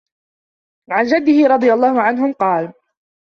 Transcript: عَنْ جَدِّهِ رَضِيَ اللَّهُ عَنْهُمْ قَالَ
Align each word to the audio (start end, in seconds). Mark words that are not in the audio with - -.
عَنْ 0.91 1.05
جَدِّهِ 1.05 1.47
رَضِيَ 1.55 1.73
اللَّهُ 1.73 2.01
عَنْهُمْ 2.01 2.33
قَالَ 2.33 2.73